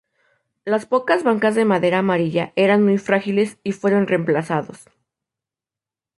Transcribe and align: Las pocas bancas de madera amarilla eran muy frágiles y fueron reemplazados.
Las 0.65 0.87
pocas 0.87 1.21
bancas 1.21 1.53
de 1.53 1.63
madera 1.63 1.99
amarilla 1.99 2.53
eran 2.55 2.83
muy 2.83 2.97
frágiles 2.97 3.59
y 3.63 3.71
fueron 3.71 4.07
reemplazados. 4.07 4.87